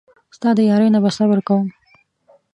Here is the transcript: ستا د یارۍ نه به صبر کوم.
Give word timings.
ستا 0.35 0.49
د 0.57 0.59
یارۍ 0.69 0.89
نه 0.95 0.99
به 1.03 1.09
صبر 1.17 1.37
کوم. 1.47 1.67